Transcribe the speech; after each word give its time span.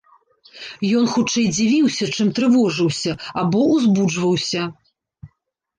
Ён 0.99 1.05
хутчэй 1.13 1.45
дзівіўся, 1.57 2.07
чым 2.15 2.27
трывожыўся, 2.41 3.11
або 3.45 3.59
ўзбуджваўся. 3.73 4.61